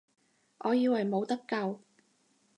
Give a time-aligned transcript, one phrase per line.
[0.61, 1.79] 我以為冇得救